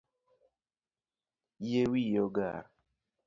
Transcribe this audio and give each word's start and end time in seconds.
Yie 1.67 1.83
wiyi 1.91 2.19
ogar 2.27 2.63